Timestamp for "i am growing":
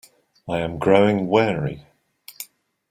0.49-1.27